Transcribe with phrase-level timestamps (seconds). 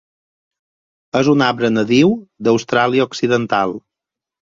[1.19, 2.09] És un arbre nadiu
[2.47, 3.75] d'Austràlia Occidental.